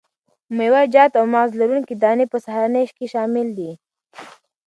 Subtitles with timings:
[0.57, 3.71] میوه جات او مغذ لرونکي دانې په سهارنۍ کې شامل دي.